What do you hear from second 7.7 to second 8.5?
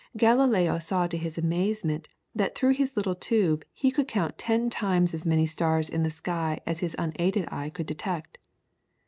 detect.